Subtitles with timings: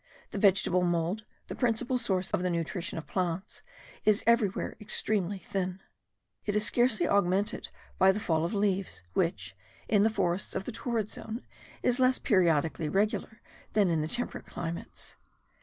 [0.31, 3.61] The vegetable mould, the principal source of the nutrition of plants,
[4.03, 5.79] is everywhere extremely thin.
[6.43, 9.55] It is scarcely augmented by the fall of the leaves, which,
[9.87, 11.45] in the forests of the torrid zone,
[11.83, 13.43] is less periodically regular
[13.73, 15.17] than in temperate climates.